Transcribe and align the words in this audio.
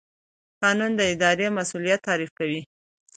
قانون 0.61 0.91
د 0.97 1.01
اداري 1.13 1.47
مسوولیت 1.57 1.99
تعریف 2.07 2.31
کوي. 2.39 2.61